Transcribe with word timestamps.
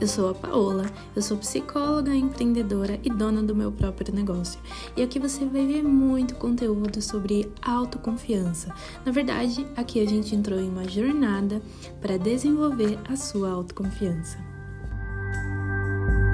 Eu 0.00 0.08
sou 0.08 0.30
a 0.30 0.34
Paola, 0.34 0.86
eu 1.14 1.20
sou 1.20 1.36
psicóloga, 1.36 2.14
empreendedora 2.14 2.98
e 3.04 3.10
dona 3.10 3.42
do 3.42 3.54
meu 3.54 3.70
próprio 3.70 4.14
negócio. 4.14 4.58
E 4.96 5.02
aqui 5.02 5.18
você 5.18 5.44
vai 5.44 5.66
ver 5.66 5.82
muito 5.82 6.36
conteúdo 6.36 7.02
sobre 7.02 7.52
autoconfiança. 7.60 8.74
Na 9.04 9.12
verdade, 9.12 9.66
aqui 9.76 10.00
a 10.00 10.06
gente 10.08 10.34
entrou 10.34 10.58
em 10.58 10.70
uma 10.70 10.88
jornada 10.88 11.60
para 12.00 12.16
desenvolver 12.16 12.98
a 13.06 13.14
sua 13.14 13.50
autoconfiança. 13.50 14.38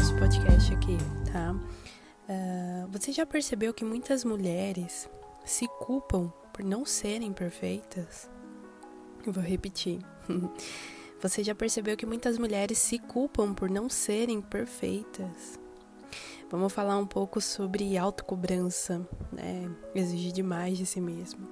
Esse 0.01 0.15
podcast 0.15 0.73
aqui, 0.73 0.97
tá? 1.33 1.53
Uh, 1.53 2.89
você 2.93 3.11
já 3.11 3.27
percebeu 3.27 3.75
que 3.75 3.85
muitas 3.85 4.25
mulheres 4.25 5.11
se 5.45 5.67
culpam 5.81 6.33
por 6.53 6.65
não 6.65 6.87
serem 6.87 7.33
perfeitas? 7.33 8.31
Eu 9.27 9.33
vou 9.33 9.43
repetir. 9.43 9.99
Você 11.21 11.43
já 11.43 11.55
percebeu 11.55 11.97
que 11.97 12.07
muitas 12.07 12.39
mulheres 12.39 12.79
se 12.79 12.99
culpam 12.99 13.55
por 13.55 13.71
não 13.71 13.89
serem 13.89 14.41
perfeitas? 14.41 15.59
Vamos 16.51 16.73
falar 16.73 16.97
um 16.99 17.07
pouco 17.07 17.41
sobre 17.41 17.97
autocobrança, 17.99 19.07
né? 19.33 19.69
Exigir 19.95 20.33
demais 20.33 20.79
de 20.79 20.87
si 20.87 21.01
mesmo. 21.01 21.49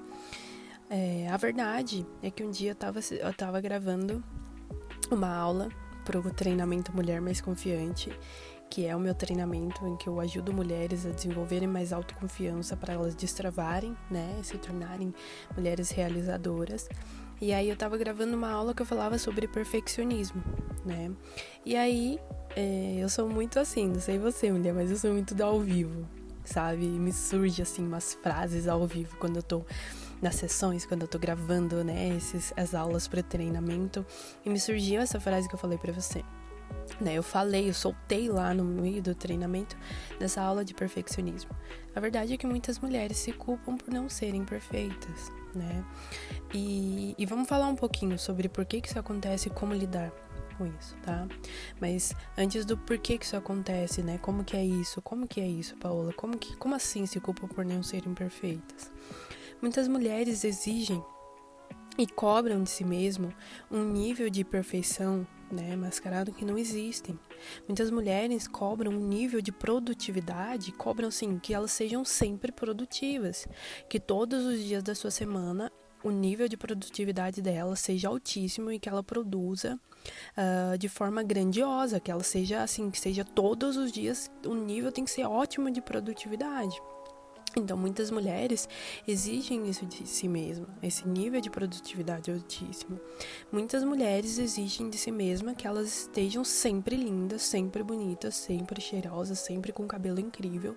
É, 0.89 1.29
a 1.29 1.37
verdade 1.37 2.07
é 2.23 2.31
que 2.31 2.45
um 2.45 2.51
dia 2.51 2.71
eu 2.71 2.75
estava 2.75 3.01
eu 3.11 3.35
tava 3.35 3.61
gravando 3.61 4.23
uma 5.11 5.35
aula 5.35 5.69
para 6.05 6.19
o 6.19 6.31
treinamento 6.31 6.95
Mulher 6.95 7.21
Mais 7.21 7.41
Confiante, 7.41 8.13
que 8.71 8.87
é 8.87 8.95
o 8.95 9.01
meu 9.01 9.15
treinamento 9.15 9.87
em 9.87 9.97
que 9.97 10.09
eu 10.09 10.21
ajudo 10.21 10.53
mulheres 10.53 11.07
a 11.07 11.11
desenvolverem 11.11 11.67
mais 11.67 11.93
autoconfiança 11.93 12.77
para 12.77 12.93
elas 12.93 13.15
destravarem, 13.15 13.97
né? 14.11 14.39
Se 14.43 14.59
tornarem 14.59 15.15
mulheres 15.57 15.91
realizadoras. 15.91 16.89
E 17.41 17.53
aí 17.53 17.69
eu 17.69 17.77
tava 17.77 17.99
gravando 17.99 18.37
uma 18.37 18.51
aula 18.51 18.75
que 18.75 18.83
eu 18.83 18.87
falava 18.87 19.19
sobre 19.19 19.49
perfeccionismo, 19.49 20.43
né? 20.85 21.11
E 21.65 21.77
aí 21.77 22.19
é, 22.57 22.97
eu 22.99 23.09
sou 23.09 23.29
muito 23.29 23.59
assim, 23.59 23.89
não 23.89 24.01
sei 24.01 24.19
você, 24.19 24.51
mulher, 24.51 24.73
mas 24.73 24.91
eu 24.91 24.97
sou 24.97 25.13
muito 25.13 25.35
do 25.35 25.43
ao 25.43 25.61
vivo, 25.61 26.07
sabe? 26.45 26.87
Me 26.87 27.13
surge 27.13 27.61
assim 27.61 27.85
umas 27.85 28.15
frases 28.15 28.69
ao 28.69 28.87
vivo 28.87 29.17
quando 29.19 29.37
eu 29.37 29.43
tô 29.43 29.65
nas 30.23 30.37
sessões, 30.37 30.87
quando 30.87 31.03
eu 31.03 31.09
tô 31.09 31.19
gravando, 31.19 31.85
né, 31.85 32.17
esses, 32.17 32.53
as 32.57 32.75
aulas 32.75 33.07
para 33.09 33.23
treinamento, 33.23 34.07
e 34.45 34.49
me 34.49 34.59
surgiu 34.59 35.01
essa 35.01 35.21
frase 35.21 35.49
que 35.49 35.55
eu 35.55 35.59
falei 35.59 35.77
para 35.77 35.93
você. 35.93 36.23
Né, 37.01 37.15
eu 37.15 37.23
falei, 37.23 37.69
eu 37.69 37.75
soltei 37.75 38.29
lá 38.29 38.55
no 38.55 38.65
meio 38.65 39.03
do 39.03 39.15
treinamento 39.15 39.77
dessa 40.19 40.41
aula 40.41 40.65
de 40.65 40.73
perfeccionismo. 40.73 41.51
A 41.95 42.01
verdade 42.01 42.33
é 42.33 42.37
que 42.37 42.47
muitas 42.47 42.79
mulheres 42.79 43.19
se 43.19 43.33
culpam 43.33 43.77
por 43.77 43.93
não 43.93 44.09
serem 44.09 44.45
perfeitas, 44.45 45.31
né? 45.55 45.85
E, 46.53 47.15
e 47.19 47.27
vamos 47.27 47.49
falar 47.49 47.69
um 47.69 47.77
pouquinho 47.77 48.19
sobre 48.19 48.49
por 48.49 48.65
que, 48.65 48.81
que 48.81 48.89
isso 48.89 48.99
acontece 48.99 49.49
e 49.49 49.51
como 49.51 49.75
lidar 49.75 50.13
com 50.57 50.67
isso, 50.67 50.97
tá? 51.03 51.27
Mas 51.81 52.15
antes 52.37 52.65
do 52.65 52.77
porquê 52.77 53.19
que 53.19 53.25
isso 53.25 53.37
acontece, 53.37 54.03
né? 54.03 54.19
Como 54.19 54.45
que 54.45 54.57
é 54.57 54.65
isso? 54.65 55.03
Como 55.03 55.27
que 55.27 55.41
é 55.41 55.47
isso, 55.47 55.77
Paola? 55.77 56.13
Como 56.13 56.39
que 56.39 56.57
como 56.57 56.75
assim 56.75 57.07
se 57.07 57.21
culpa 57.21 57.47
por 57.49 57.65
não 57.65 57.83
serem 57.83 58.15
perfeitas? 58.15 58.91
Muitas 59.61 59.89
mulheres 59.89 60.45
exigem 60.45 61.03
e 61.97 62.07
cobram 62.07 62.63
de 62.63 62.71
si 62.71 62.85
mesmo 62.85 63.33
um 63.71 63.85
nível 63.85 64.29
de 64.29 64.45
perfeição, 64.45 65.27
né, 65.51 65.77
mascarado 65.77 66.33
que 66.33 66.45
não 66.45 66.59
existem. 66.59 67.19
Muitas 67.69 67.91
mulheres 67.91 68.49
cobram 68.49 68.93
um 68.93 69.07
nível 69.07 69.41
de 69.41 69.53
produtividade, 69.53 70.73
cobram 70.73 71.11
sim 71.11 71.39
que 71.39 71.55
elas 71.55 71.71
sejam 71.71 72.05
sempre 72.05 72.51
produtivas, 72.51 73.47
que 73.89 74.01
todos 74.01 74.45
os 74.45 74.59
dias 74.59 74.83
da 74.83 74.95
sua 74.95 75.11
semana 75.11 75.71
o 76.03 76.11
nível 76.11 76.47
de 76.49 76.57
produtividade 76.57 77.41
dela 77.41 77.75
seja 77.75 78.09
altíssimo 78.09 78.71
e 78.71 78.79
que 78.79 78.91
ela 78.91 79.03
produza 79.03 79.81
uh, 80.37 80.77
de 80.77 80.87
forma 80.87 81.23
grandiosa, 81.23 81.99
que 81.99 82.11
ela 82.11 82.23
seja 82.23 82.63
assim, 82.63 82.91
que 82.91 83.01
seja 83.01 83.25
todos 83.25 83.79
os 83.79 83.91
dias 83.91 84.31
o 84.45 84.55
nível 84.55 84.93
tem 84.93 85.05
que 85.05 85.11
ser 85.11 85.25
ótimo 85.25 85.71
de 85.71 85.81
produtividade. 85.81 86.79
Então, 87.57 87.77
muitas 87.77 88.11
mulheres 88.11 88.69
exigem 89.07 89.69
isso 89.69 89.87
de 89.87 90.07
si 90.07 90.27
mesma, 90.27 90.67
esse 90.83 91.07
nível 91.07 91.41
de 91.41 91.49
produtividade 91.51 92.31
altíssimo. 92.31 93.01
Muitas 93.53 93.85
mulheres 93.85 94.39
exigem 94.39 94.91
de 94.91 94.99
si 94.99 95.13
mesma 95.13 95.55
que 95.55 95.67
elas 95.67 95.87
estejam 95.87 96.45
sempre 96.45 96.97
lindas, 96.97 97.43
sempre 97.43 97.83
bonitas, 97.83 98.35
sempre 98.35 98.81
cheirosas, 98.81 99.39
sempre 99.39 99.73
com 99.73 99.87
cabelo 99.87 100.19
incrível, 100.19 100.77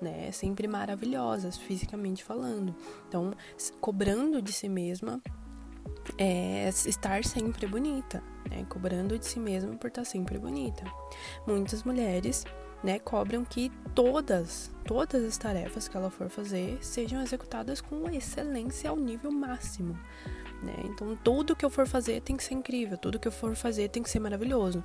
né? 0.00 0.32
Sempre 0.32 0.66
maravilhosas, 0.66 1.58
fisicamente 1.58 2.24
falando. 2.24 2.74
Então, 3.08 3.34
cobrando 3.80 4.40
de 4.40 4.52
si 4.52 4.68
mesma 4.68 5.20
é 6.18 6.68
estar 6.68 7.24
sempre 7.24 7.66
bonita, 7.66 8.22
né? 8.50 8.64
Cobrando 8.68 9.18
de 9.18 9.26
si 9.26 9.38
mesma 9.38 9.74
por 9.76 9.88
estar 9.88 10.04
sempre 10.04 10.38
bonita. 10.38 10.84
Muitas 11.46 11.82
mulheres 11.82 12.44
né, 12.84 12.98
cobram 12.98 13.44
que 13.46 13.72
todas, 13.94 14.70
todas 14.84 15.24
as 15.24 15.38
tarefas 15.38 15.88
que 15.88 15.96
ela 15.96 16.10
for 16.10 16.28
fazer 16.28 16.76
sejam 16.82 17.22
executadas 17.22 17.80
com 17.80 18.10
excelência 18.10 18.90
ao 18.90 18.96
nível 18.96 19.32
máximo. 19.32 19.98
Né? 20.62 20.74
Então, 20.84 21.16
tudo 21.24 21.56
que 21.56 21.64
eu 21.64 21.70
for 21.70 21.86
fazer 21.86 22.20
tem 22.20 22.36
que 22.36 22.44
ser 22.44 22.52
incrível, 22.52 22.98
tudo 22.98 23.18
que 23.18 23.26
eu 23.26 23.32
for 23.32 23.56
fazer 23.56 23.88
tem 23.88 24.02
que 24.02 24.10
ser 24.10 24.20
maravilhoso. 24.20 24.82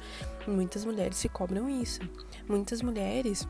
Muitas 0.47 0.85
mulheres 0.85 1.17
se 1.17 1.27
cobram 1.27 1.69
isso. 1.69 1.99
Muitas 2.47 2.81
mulheres 2.81 3.45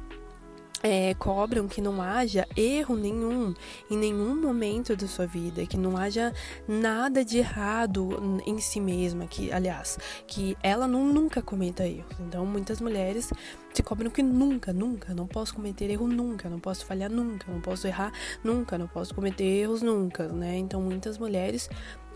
é, 0.81 1.13
cobram 1.16 1.67
que 1.67 1.81
não 1.81 2.01
haja 2.01 2.47
erro 2.56 2.95
nenhum 2.95 3.53
em 3.90 3.97
nenhum 3.97 4.35
momento 4.35 4.95
da 4.95 5.07
sua 5.07 5.25
vida, 5.25 5.66
que 5.66 5.78
não 5.78 5.97
haja 5.97 6.34
nada 6.67 7.23
de 7.23 7.38
errado 7.38 8.41
em 8.45 8.59
si 8.59 8.79
mesma, 8.79 9.28
que, 9.28 9.51
aliás, 9.51 9.97
que 10.28 10.57
ela 10.63 10.88
não, 10.88 11.06
nunca 11.06 11.41
cometa 11.41 11.88
erros. 11.88 12.16
Então, 12.19 12.45
muitas 12.45 12.79
mulheres 12.79 13.31
se 13.73 13.84
cobram 13.84 14.09
que 14.09 14.23
nunca, 14.23 14.73
nunca, 14.73 15.13
não 15.13 15.28
posso 15.28 15.53
cometer 15.53 15.90
erro 15.90 16.07
nunca, 16.07 16.50
não 16.50 16.59
posso 16.59 16.85
falhar 16.85 17.09
nunca, 17.09 17.51
não 17.51 17.61
posso 17.61 17.88
errar 17.88 18.11
nunca, 18.44 18.78
não 18.78 18.88
posso 18.88 19.13
cometer 19.13 19.44
erros 19.44 19.81
nunca, 19.81 20.28
né? 20.28 20.57
Então, 20.57 20.81
muitas 20.81 21.17
mulheres 21.17 21.69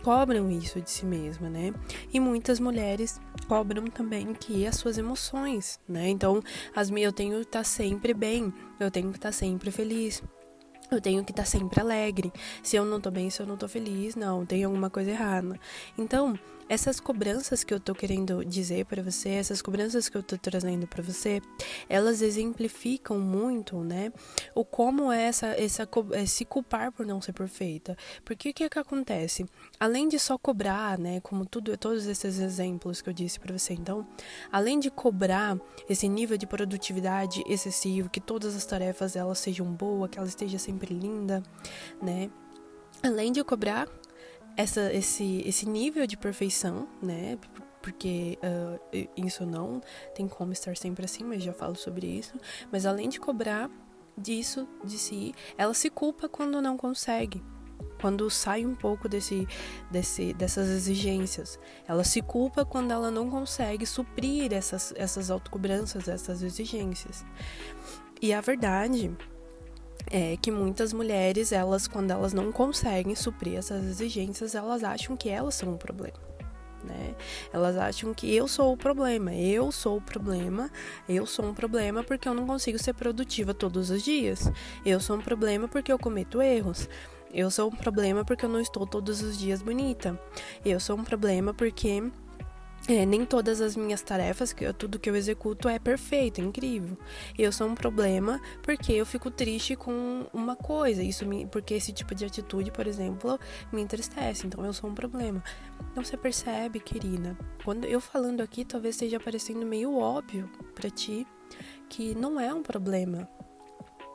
cobram 0.03 0.51
isso 0.51 0.81
de 0.81 0.91
si 0.91 1.05
mesma, 1.05 1.49
né? 1.49 1.73
E 2.13 2.19
muitas 2.19 2.59
mulheres 2.59 3.19
cobram 3.47 3.85
também 3.87 4.33
que 4.33 4.67
as 4.67 4.75
suas 4.75 4.97
emoções, 4.97 5.79
né? 5.87 6.09
Então, 6.09 6.41
as 6.75 6.89
minhas 6.89 7.03
eu 7.07 7.13
tenho 7.13 7.39
que 7.39 7.45
estar 7.45 7.63
sempre 7.63 8.13
bem, 8.13 8.53
eu 8.79 8.91
tenho 8.91 9.09
que 9.11 9.17
estar 9.17 9.31
sempre 9.31 9.71
feliz. 9.71 10.21
Eu 10.91 11.01
tenho 11.01 11.23
que 11.23 11.31
estar 11.31 11.45
sempre 11.45 11.79
alegre. 11.79 12.31
Se 12.61 12.75
eu 12.75 12.85
não 12.85 13.01
tô 13.01 13.09
bem, 13.09 13.29
se 13.29 13.41
eu 13.41 13.47
não 13.47 13.57
tô 13.57 13.67
feliz, 13.67 14.15
não, 14.15 14.45
tem 14.45 14.63
alguma 14.63 14.89
coisa 14.89 15.09
errada. 15.09 15.59
Então, 15.97 16.37
essas 16.67 16.99
cobranças 16.99 17.63
que 17.63 17.73
eu 17.73 17.79
tô 17.79 17.93
querendo 17.93 18.43
dizer 18.43 18.85
para 18.85 19.01
você, 19.01 19.29
essas 19.29 19.61
cobranças 19.61 20.09
que 20.09 20.17
eu 20.17 20.23
tô 20.23 20.37
trazendo 20.37 20.87
para 20.87 21.03
você, 21.03 21.41
elas 21.89 22.21
exemplificam 22.21 23.19
muito, 23.19 23.77
né, 23.83 24.11
o 24.55 24.63
como 24.63 25.11
é 25.11 25.23
essa, 25.23 25.47
essa 25.47 25.87
se 26.25 26.45
culpar 26.45 26.91
por 26.91 27.05
não 27.05 27.21
ser 27.21 27.33
perfeita. 27.33 27.97
Porque 28.23 28.49
o 28.49 28.53
que 28.53 28.63
é 28.63 28.69
que 28.69 28.79
acontece? 28.79 29.45
Além 29.79 30.07
de 30.07 30.19
só 30.19 30.37
cobrar, 30.37 30.97
né, 30.97 31.19
como 31.21 31.45
tudo, 31.45 31.77
todos 31.77 32.05
esses 32.05 32.39
exemplos 32.39 33.01
que 33.01 33.09
eu 33.09 33.13
disse 33.13 33.39
para 33.39 33.57
você, 33.57 33.73
então, 33.73 34.05
além 34.51 34.79
de 34.79 34.89
cobrar 34.89 35.57
esse 35.89 36.07
nível 36.07 36.37
de 36.37 36.47
produtividade 36.47 37.43
excessivo, 37.47 38.09
que 38.09 38.21
todas 38.21 38.55
as 38.55 38.65
tarefas 38.65 39.15
elas 39.15 39.39
sejam 39.39 39.65
boas, 39.65 40.09
que 40.09 40.17
ela 40.17 40.27
esteja 40.27 40.57
sempre 40.57 40.93
linda, 40.93 41.43
né? 42.01 42.29
Além 43.01 43.31
de 43.31 43.43
cobrar 43.43 43.87
essa, 44.55 44.93
esse, 44.93 45.41
esse 45.45 45.67
nível 45.67 46.05
de 46.05 46.17
perfeição, 46.17 46.87
né? 47.01 47.37
Porque 47.81 48.37
uh, 48.41 49.09
isso 49.17 49.45
não 49.45 49.81
tem 50.15 50.27
como 50.27 50.53
estar 50.53 50.77
sempre 50.77 51.05
assim, 51.05 51.23
mas 51.23 51.43
já 51.43 51.53
falo 51.53 51.75
sobre 51.75 52.07
isso. 52.07 52.33
Mas 52.71 52.85
além 52.85 53.09
de 53.09 53.19
cobrar 53.19 53.69
disso 54.17 54.67
de 54.83 54.97
si, 54.97 55.33
ela 55.57 55.73
se 55.73 55.89
culpa 55.89 56.29
quando 56.29 56.61
não 56.61 56.77
consegue. 56.77 57.43
Quando 57.99 58.29
sai 58.29 58.65
um 58.65 58.75
pouco 58.75 59.09
desse, 59.09 59.47
desse, 59.91 60.33
dessas 60.33 60.69
exigências. 60.69 61.59
Ela 61.87 62.03
se 62.03 62.21
culpa 62.21 62.63
quando 62.63 62.91
ela 62.91 63.11
não 63.11 63.29
consegue 63.29 63.85
suprir 63.85 64.53
essas, 64.53 64.93
essas 64.95 65.29
autocobranças, 65.29 66.07
essas 66.07 66.41
exigências. 66.41 67.25
E 68.21 68.33
a 68.33 68.39
verdade 68.39 69.11
é 70.15 70.37
que 70.37 70.51
muitas 70.51 70.93
mulheres, 70.93 71.51
elas 71.51 71.87
quando 71.87 72.11
elas 72.11 72.33
não 72.33 72.51
conseguem 72.51 73.15
suprir 73.15 73.57
essas 73.57 73.83
exigências, 73.83 74.53
elas 74.53 74.83
acham 74.83 75.17
que 75.17 75.27
elas 75.27 75.55
são 75.55 75.73
um 75.73 75.77
problema. 75.77 76.19
Né? 76.83 77.15
Elas 77.51 77.75
acham 77.77 78.13
que 78.13 78.31
eu 78.31 78.47
sou 78.47 78.73
o 78.73 78.77
problema, 78.77 79.33
eu 79.33 79.71
sou 79.71 79.97
o 79.97 80.01
problema, 80.01 80.69
eu 81.09 81.25
sou 81.25 81.45
um 81.45 81.53
problema 81.53 82.03
porque 82.03 82.29
eu 82.29 82.33
não 82.35 82.45
consigo 82.45 82.77
ser 82.77 82.93
produtiva 82.93 83.55
todos 83.55 83.89
os 83.89 84.03
dias. 84.03 84.51
Eu 84.85 84.99
sou 84.99 85.17
um 85.17 85.21
problema 85.21 85.67
porque 85.67 85.91
eu 85.91 85.97
cometo 85.97 86.43
erros. 86.43 86.87
Eu 87.33 87.49
sou 87.49 87.69
um 87.69 87.75
problema 87.75 88.23
porque 88.23 88.45
eu 88.45 88.49
não 88.49 88.59
estou 88.59 88.85
todos 88.85 89.23
os 89.23 89.35
dias 89.35 89.63
bonita. 89.63 90.19
Eu 90.63 90.79
sou 90.79 90.95
um 90.95 91.03
problema 91.03 91.55
porque 91.55 92.03
é, 92.87 93.05
nem 93.05 93.25
todas 93.25 93.61
as 93.61 93.77
minhas 93.77 94.01
tarefas, 94.01 94.51
que 94.51 94.71
tudo 94.73 94.99
que 94.99 95.09
eu 95.09 95.15
executo 95.15 95.69
é 95.69 95.79
perfeito, 95.79 96.41
é 96.41 96.43
incrível. 96.43 96.97
Eu 97.37 97.51
sou 97.51 97.67
um 97.67 97.75
problema 97.75 98.41
porque 98.61 98.91
eu 98.91 99.05
fico 99.05 99.31
triste 99.31 99.75
com 99.75 100.25
uma 100.33 100.55
coisa, 100.55 101.01
isso 101.01 101.25
me, 101.25 101.45
porque 101.45 101.73
esse 101.73 101.93
tipo 101.93 102.13
de 102.13 102.25
atitude, 102.25 102.71
por 102.71 102.85
exemplo, 102.85 103.39
me 103.71 103.81
entristece. 103.81 104.45
Então 104.45 104.65
eu 104.65 104.73
sou 104.73 104.89
um 104.89 104.93
problema. 104.93 105.41
Então 105.91 106.03
você 106.03 106.17
percebe, 106.17 106.79
querida, 106.79 107.37
quando 107.63 107.85
eu 107.85 108.01
falando 108.01 108.41
aqui, 108.41 108.65
talvez 108.65 108.95
esteja 108.95 109.19
parecendo 109.19 109.65
meio 109.65 109.97
óbvio 109.97 110.49
para 110.75 110.89
ti 110.89 111.25
que 111.87 112.13
não 112.15 112.37
é 112.39 112.53
um 112.53 112.63
problema. 112.63 113.29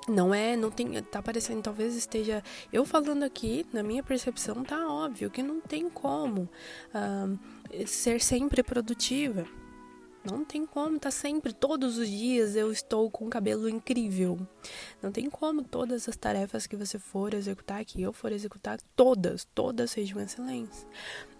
Não 0.08 0.34
é, 0.34 0.56
não 0.56 0.70
tem, 0.70 1.02
tá 1.02 1.22
parecendo, 1.22 1.60
talvez 1.60 1.94
esteja, 1.94 2.42
eu 2.72 2.84
falando 2.86 3.24
aqui, 3.24 3.66
na 3.74 3.82
minha 3.82 4.02
percepção, 4.02 4.64
tá 4.64 4.88
óbvio 4.88 5.30
que 5.30 5.42
não 5.42 5.60
tem 5.60 5.90
como 5.90 6.48
uh, 6.94 7.38
ser 7.86 8.20
sempre 8.20 8.62
produtiva. 8.62 9.46
Não 10.24 10.44
tem 10.44 10.66
como, 10.66 10.98
tá 10.98 11.10
sempre, 11.10 11.52
todos 11.52 11.96
os 11.96 12.08
dias 12.08 12.56
eu 12.56 12.70
estou 12.70 13.10
com 13.10 13.26
um 13.26 13.30
cabelo 13.30 13.68
incrível. 13.68 14.38
Não 15.00 15.10
tem 15.10 15.30
como 15.30 15.62
todas 15.62 16.08
as 16.08 16.16
tarefas 16.16 16.66
que 16.66 16.76
você 16.76 16.98
for 16.98 17.32
executar, 17.32 17.84
que 17.84 18.02
eu 18.02 18.12
for 18.12 18.32
executar, 18.32 18.78
todas, 18.94 19.46
todas 19.54 19.90
sejam 19.90 20.20
excelentes. 20.20 20.86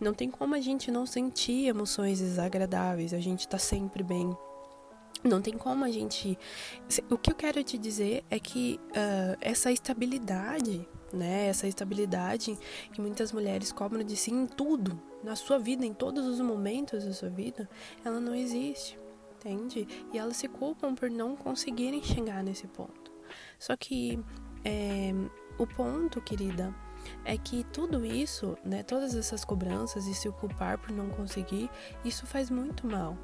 Não 0.01 0.15
tem 0.15 0.31
como 0.31 0.55
a 0.55 0.61
gente 0.61 0.91
não 0.91 1.05
sentir 1.05 1.67
emoções 1.67 2.21
desagradáveis, 2.21 3.13
a 3.13 3.19
gente 3.19 3.47
tá 3.49 3.59
sempre 3.59 4.03
bem. 4.03 4.35
Não 5.25 5.43
tem 5.43 5.55
como 5.55 5.85
a 5.85 5.91
gente. 5.91 6.39
O 7.11 7.19
que 7.19 7.31
eu 7.31 7.35
quero 7.35 7.63
te 7.65 7.77
dizer 7.77 8.25
é 8.31 8.39
que 8.39 8.79
uh, 8.91 9.37
essa 9.41 9.73
estabilidade, 9.73 10.89
né? 11.13 11.47
Essa 11.47 11.67
estabilidade 11.67 12.59
que 12.93 13.01
muitas 13.01 13.33
mulheres 13.33 13.73
cobram 13.73 14.03
de 14.03 14.17
si 14.17 14.31
em 14.33 14.47
tudo, 14.47 15.01
na 15.23 15.35
sua 15.37 15.59
vida, 15.59 15.85
em 15.85 15.95
todos 15.95 16.27
os 16.27 16.41
momentos 16.41 17.05
da 17.05 17.13
sua 17.13 17.29
vida, 17.29 17.69
ela 18.05 18.21
não 18.21 18.35
existe, 18.35 18.99
entende? 19.37 19.87
E 20.13 20.19
elas 20.19 20.37
se 20.37 20.49
culpam 20.49 20.95
por 20.95 21.11
não 21.11 21.37
conseguirem 21.37 22.03
chegar 22.03 22.43
nesse 22.43 22.67
ponto. 22.67 23.13
Só 23.59 23.77
que 23.77 24.19
é, 24.65 25.13
o 25.59 25.67
ponto, 25.67 26.21
querida, 26.21 26.75
é 27.25 27.37
que 27.37 27.65
tudo 27.65 28.05
isso, 28.05 28.57
né? 28.65 28.83
Todas 28.83 29.15
essas 29.15 29.45
cobranças 29.45 30.07
e 30.07 30.15
se 30.15 30.31
culpar 30.31 30.79
por 30.79 30.91
não 30.91 31.09
conseguir, 31.11 31.71
isso 32.05 32.27
faz 32.27 32.51
muito 32.51 32.87
mal 32.87 33.17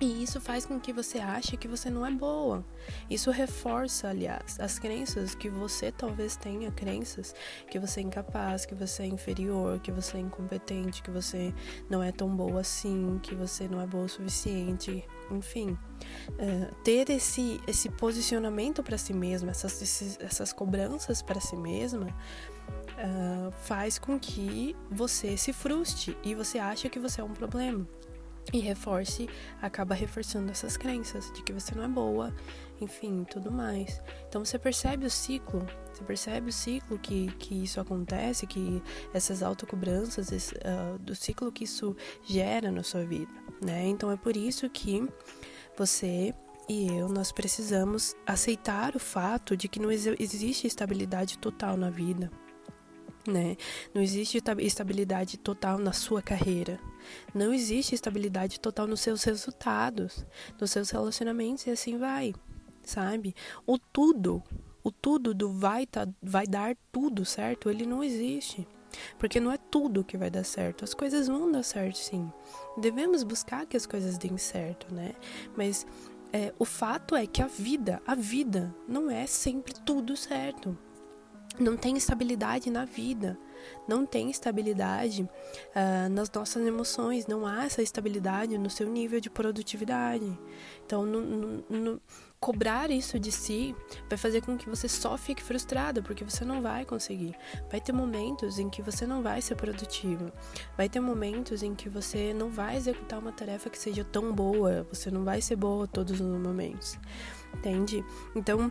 e 0.00 0.22
isso 0.22 0.40
faz 0.40 0.66
com 0.66 0.78
que 0.78 0.92
você 0.92 1.18
ache 1.18 1.56
que 1.56 1.66
você 1.66 1.88
não 1.88 2.04
é 2.04 2.10
boa. 2.10 2.64
Isso 3.08 3.30
reforça, 3.30 4.08
aliás, 4.08 4.60
as 4.60 4.78
crenças 4.78 5.34
que 5.34 5.48
você 5.48 5.90
talvez 5.90 6.36
tenha 6.36 6.70
crenças 6.70 7.34
que 7.70 7.78
você 7.78 8.00
é 8.00 8.02
incapaz, 8.02 8.66
que 8.66 8.74
você 8.74 9.04
é 9.04 9.06
inferior, 9.06 9.80
que 9.80 9.90
você 9.90 10.18
é 10.18 10.20
incompetente, 10.20 11.02
que 11.02 11.10
você 11.10 11.54
não 11.88 12.02
é 12.02 12.12
tão 12.12 12.28
boa 12.28 12.60
assim, 12.60 13.18
que 13.22 13.34
você 13.34 13.66
não 13.68 13.80
é 13.80 13.86
boa 13.86 14.04
o 14.04 14.08
suficiente. 14.08 15.02
Enfim, 15.30 15.70
uh, 15.70 16.74
ter 16.84 17.10
esse, 17.10 17.60
esse 17.66 17.88
posicionamento 17.88 18.82
para 18.82 18.98
si 18.98 19.12
mesma, 19.12 19.50
essas, 19.50 19.80
esses, 19.80 20.18
essas 20.20 20.52
cobranças 20.52 21.22
para 21.22 21.40
si 21.40 21.56
mesma, 21.56 22.06
uh, 22.06 23.50
faz 23.62 23.98
com 23.98 24.20
que 24.20 24.76
você 24.90 25.36
se 25.36 25.52
frustre 25.52 26.16
e 26.22 26.34
você 26.34 26.58
acha 26.58 26.88
que 26.88 26.98
você 26.98 27.20
é 27.20 27.24
um 27.24 27.32
problema 27.32 27.88
e 28.52 28.60
reforce, 28.60 29.28
acaba 29.60 29.94
reforçando 29.94 30.50
essas 30.50 30.76
crenças 30.76 31.32
de 31.32 31.42
que 31.42 31.52
você 31.52 31.74
não 31.74 31.84
é 31.84 31.88
boa, 31.88 32.34
enfim, 32.80 33.24
tudo 33.24 33.50
mais. 33.50 34.00
Então 34.28 34.44
você 34.44 34.58
percebe 34.58 35.06
o 35.06 35.10
ciclo, 35.10 35.66
você 35.92 36.04
percebe 36.04 36.50
o 36.50 36.52
ciclo 36.52 36.98
que, 36.98 37.28
que 37.38 37.62
isso 37.62 37.80
acontece, 37.80 38.46
que 38.46 38.82
essas 39.12 39.42
autocobranças, 39.42 40.30
esse, 40.30 40.54
uh, 40.54 40.98
do 40.98 41.14
ciclo 41.14 41.50
que 41.50 41.64
isso 41.64 41.96
gera 42.24 42.70
na 42.70 42.82
sua 42.82 43.04
vida, 43.04 43.32
né? 43.64 43.86
Então 43.86 44.10
é 44.10 44.16
por 44.16 44.36
isso 44.36 44.68
que 44.70 45.06
você 45.76 46.34
e 46.68 46.88
eu, 46.88 47.08
nós 47.08 47.30
precisamos 47.30 48.16
aceitar 48.26 48.96
o 48.96 48.98
fato 48.98 49.56
de 49.56 49.68
que 49.68 49.78
não 49.78 49.90
existe 49.90 50.66
estabilidade 50.66 51.38
total 51.38 51.76
na 51.76 51.90
vida, 51.90 52.28
né? 53.26 53.56
Não 53.94 54.02
existe 54.02 54.42
estabilidade 54.60 55.38
total 55.38 55.78
na 55.78 55.92
sua 55.92 56.22
carreira. 56.22 56.78
Não 57.34 57.52
existe 57.52 57.94
estabilidade 57.94 58.60
total 58.60 58.86
nos 58.86 59.00
seus 59.00 59.22
resultados, 59.24 60.24
nos 60.60 60.70
seus 60.70 60.90
relacionamentos 60.90 61.66
e 61.66 61.70
assim 61.70 61.98
vai, 61.98 62.34
sabe? 62.82 63.34
O 63.66 63.78
tudo, 63.78 64.42
o 64.82 64.90
tudo 64.90 65.34
do 65.34 65.52
vai, 65.52 65.86
tá, 65.86 66.06
vai 66.22 66.46
dar 66.46 66.76
tudo 66.90 67.24
certo, 67.24 67.70
ele 67.70 67.86
não 67.86 68.02
existe. 68.02 68.66
Porque 69.18 69.38
não 69.38 69.52
é 69.52 69.58
tudo 69.58 70.04
que 70.04 70.16
vai 70.16 70.30
dar 70.30 70.44
certo. 70.44 70.84
As 70.84 70.94
coisas 70.94 71.28
vão 71.28 71.50
dar 71.50 71.62
certo, 71.62 71.98
sim. 71.98 72.32
Devemos 72.78 73.22
buscar 73.22 73.66
que 73.66 73.76
as 73.76 73.84
coisas 73.84 74.16
deem 74.16 74.38
certo, 74.38 74.92
né? 74.94 75.12
Mas 75.54 75.86
é, 76.32 76.54
o 76.58 76.64
fato 76.64 77.14
é 77.14 77.26
que 77.26 77.42
a 77.42 77.46
vida, 77.46 78.00
a 78.06 78.14
vida, 78.14 78.74
não 78.88 79.10
é 79.10 79.26
sempre 79.26 79.74
tudo 79.74 80.16
certo 80.16 80.76
não 81.58 81.76
tem 81.76 81.96
estabilidade 81.96 82.70
na 82.70 82.84
vida, 82.84 83.38
não 83.88 84.04
tem 84.04 84.30
estabilidade 84.30 85.22
uh, 85.22 86.08
nas 86.10 86.30
nossas 86.30 86.66
emoções, 86.66 87.26
não 87.26 87.46
há 87.46 87.64
essa 87.64 87.82
estabilidade 87.82 88.58
no 88.58 88.70
seu 88.70 88.88
nível 88.88 89.20
de 89.20 89.30
produtividade. 89.30 90.38
Então, 90.84 91.04
no, 91.04 91.20
no, 91.20 91.64
no, 91.68 92.02
cobrar 92.38 92.90
isso 92.90 93.18
de 93.18 93.32
si 93.32 93.74
vai 94.08 94.18
fazer 94.18 94.42
com 94.42 94.56
que 94.56 94.68
você 94.68 94.88
só 94.88 95.16
fique 95.16 95.42
frustrada, 95.42 96.02
porque 96.02 96.24
você 96.24 96.44
não 96.44 96.60
vai 96.60 96.84
conseguir. 96.84 97.34
Vai 97.70 97.80
ter 97.80 97.92
momentos 97.92 98.58
em 98.58 98.68
que 98.68 98.82
você 98.82 99.06
não 99.06 99.22
vai 99.22 99.40
ser 99.40 99.56
produtiva, 99.56 100.32
vai 100.76 100.88
ter 100.88 101.00
momentos 101.00 101.62
em 101.62 101.74
que 101.74 101.88
você 101.88 102.34
não 102.34 102.50
vai 102.50 102.76
executar 102.76 103.18
uma 103.18 103.32
tarefa 103.32 103.70
que 103.70 103.78
seja 103.78 104.04
tão 104.04 104.32
boa, 104.32 104.86
você 104.92 105.10
não 105.10 105.24
vai 105.24 105.40
ser 105.40 105.56
boa 105.56 105.86
todos 105.88 106.20
os 106.20 106.38
momentos, 106.38 106.98
entende? 107.54 108.04
Então, 108.34 108.70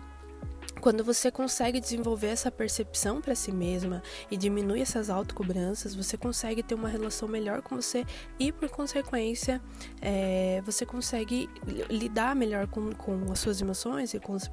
quando 0.81 1.03
você 1.03 1.31
consegue 1.31 1.79
desenvolver 1.79 2.27
essa 2.27 2.51
percepção 2.51 3.21
para 3.21 3.35
si 3.35 3.51
mesma 3.51 4.03
e 4.29 4.37
diminui 4.37 4.81
essas 4.81 5.09
autocobranças, 5.09 5.95
você 5.95 6.17
consegue 6.17 6.61
ter 6.61 6.75
uma 6.75 6.89
relação 6.89 7.27
melhor 7.27 7.61
com 7.61 7.75
você 7.75 8.05
e, 8.39 8.51
por 8.51 8.69
consequência, 8.69 9.61
é, 10.01 10.61
você 10.65 10.85
consegue 10.85 11.49
lidar 11.89 12.35
melhor 12.35 12.67
com, 12.67 12.91
com 12.93 13.31
as 13.31 13.39
suas 13.39 13.61
emoções 13.61 14.13
e 14.13 14.19
com 14.19 14.33
os 14.33 14.49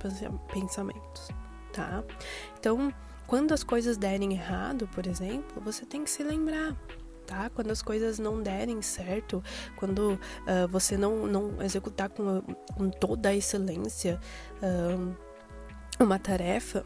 pensamentos, 0.52 1.28
tá? 1.72 2.02
Então, 2.58 2.92
quando 3.26 3.52
as 3.52 3.62
coisas 3.62 3.96
derem 3.96 4.32
errado, 4.32 4.88
por 4.94 5.06
exemplo, 5.06 5.60
você 5.62 5.84
tem 5.84 6.04
que 6.04 6.10
se 6.10 6.22
lembrar 6.22 6.76
Tá? 7.26 7.48
Quando 7.50 7.70
as 7.70 7.80
coisas 7.80 8.18
não 8.18 8.42
derem 8.42 8.82
certo, 8.82 9.42
quando 9.76 10.18
uh, 10.18 10.68
você 10.68 10.96
não, 10.96 11.26
não 11.26 11.62
executar 11.62 12.08
com, 12.10 12.42
com 12.74 12.90
toda 12.90 13.28
a 13.30 13.34
excelência, 13.34 14.20
uh, 14.60 15.16
uma 15.98 16.18
tarefa, 16.18 16.84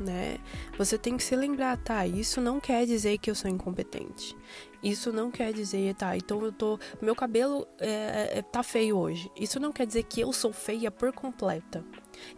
né? 0.00 0.38
Você 0.78 0.98
tem 0.98 1.16
que 1.16 1.22
se 1.22 1.34
lembrar, 1.36 1.76
tá? 1.78 2.06
Isso 2.06 2.40
não 2.40 2.60
quer 2.60 2.86
dizer 2.86 3.18
que 3.18 3.30
eu 3.30 3.34
sou 3.34 3.50
incompetente. 3.50 4.36
Isso 4.82 5.12
não 5.12 5.30
quer 5.30 5.52
dizer, 5.52 5.94
tá? 5.94 6.16
Então 6.16 6.42
eu 6.44 6.52
tô. 6.52 6.78
Meu 7.00 7.14
cabelo 7.14 7.66
é, 7.78 8.38
é, 8.38 8.42
tá 8.42 8.62
feio 8.62 8.96
hoje. 8.96 9.30
Isso 9.36 9.58
não 9.58 9.72
quer 9.72 9.86
dizer 9.86 10.04
que 10.04 10.20
eu 10.20 10.32
sou 10.32 10.52
feia 10.52 10.90
por 10.90 11.12
completa. 11.12 11.84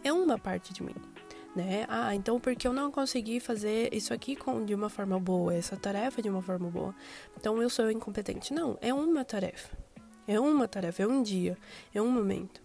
É 0.03 0.11
uma 0.11 0.37
parte 0.37 0.73
de 0.73 0.83
mim. 0.83 0.95
Né? 1.55 1.85
Ah, 1.89 2.13
então 2.13 2.39
porque 2.39 2.67
eu 2.67 2.71
não 2.71 2.91
consegui 2.91 3.39
fazer 3.39 3.93
isso 3.93 4.13
aqui 4.13 4.35
com, 4.35 4.63
de 4.63 4.75
uma 4.75 4.87
forma 4.87 5.19
boa, 5.19 5.53
essa 5.53 5.75
tarefa 5.75 6.21
de 6.21 6.29
uma 6.29 6.43
forma 6.43 6.69
boa, 6.69 6.95
então 7.35 7.59
eu 7.59 7.69
sou 7.69 7.89
incompetente. 7.89 8.53
Não, 8.53 8.77
é 8.79 8.93
uma 8.93 9.25
tarefa. 9.25 9.75
É 10.27 10.39
uma 10.39 10.67
tarefa, 10.67 11.01
é 11.01 11.07
um 11.07 11.23
dia, 11.23 11.57
é 11.93 11.99
um 11.99 12.09
momento. 12.09 12.61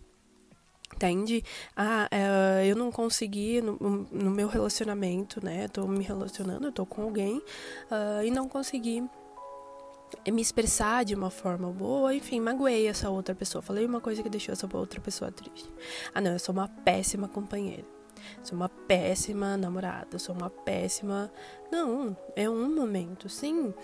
Entende? 0.92 1.42
Ah, 1.76 2.08
é, 2.10 2.66
eu 2.66 2.76
não 2.76 2.92
consegui 2.92 3.60
no, 3.60 4.06
no, 4.12 4.30
meu 4.30 4.46
relacionamento, 4.48 5.44
né? 5.44 5.66
Tô 5.68 5.86
me 5.86 6.04
relacionando, 6.04 6.66
eu 6.66 6.72
tô 6.72 6.86
com 6.86 7.02
alguém 7.02 7.38
uh, 7.90 8.24
e 8.24 8.30
não 8.30 8.48
consegui 8.48 9.02
me 10.30 10.40
expressar 10.40 11.04
de 11.04 11.14
uma 11.14 11.30
forma 11.30 11.70
boa, 11.70 12.14
enfim, 12.14 12.38
magoei 12.38 12.86
essa 12.86 13.10
outra 13.10 13.34
pessoa. 13.34 13.62
Falei 13.62 13.84
uma 13.84 14.00
coisa 14.00 14.22
que 14.22 14.28
deixou 14.28 14.52
essa 14.52 14.68
outra 14.72 15.00
pessoa 15.00 15.32
triste. 15.32 15.68
Ah, 16.14 16.20
não, 16.20 16.32
eu 16.32 16.38
sou 16.38 16.52
uma 16.52 16.68
péssima 16.68 17.26
companheira. 17.28 17.84
Sou 18.42 18.56
uma 18.56 18.68
péssima 18.68 19.56
namorada, 19.56 20.18
sou 20.18 20.34
uma 20.34 20.50
péssima. 20.50 21.30
Não, 21.70 22.16
é 22.36 22.48
um 22.48 22.74
momento, 22.74 23.28
sim. 23.28 23.68
Uh, 23.68 23.74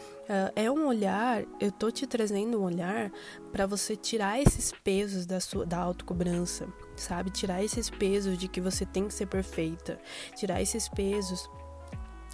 é 0.55 0.71
um 0.71 0.87
olhar. 0.87 1.45
Eu 1.61 1.73
tô 1.73 1.91
te 1.91 2.07
trazendo 2.07 2.61
um 2.61 2.65
olhar 2.65 3.11
para 3.53 3.67
você 3.67 3.97
tirar 3.97 4.41
esses 4.41 4.73
pesos 4.85 5.27
da 5.27 5.41
sua 5.41 5.67
da 5.67 5.79
autocobrança, 5.79 6.69
sabe? 6.97 7.31
Tirar 7.31 7.63
esses 7.65 7.91
pesos 7.91 8.37
de 8.39 8.49
que 8.49 8.61
você 8.61 8.85
tem 8.85 9.09
que 9.09 9.15
ser 9.15 9.27
perfeita, 9.27 9.99
tirar 10.37 10.61
esses 10.61 10.89
pesos 10.89 11.49